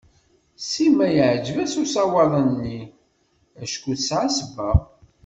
Sima 0.69 1.07
yeɛǧeb-as 1.15 1.73
usdawan-nni 1.83 2.77
acku 3.61 3.91
tesɛa 3.99 4.27
sebba. 4.37 4.71